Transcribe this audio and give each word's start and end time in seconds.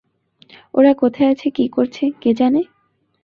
ওরা 0.73 0.91
কোথায় 0.93 1.29
আছে, 1.29 1.47
কী 1.49 1.65
করছে, 1.67 2.03
কে 2.21 2.31
জানে? 2.33 2.61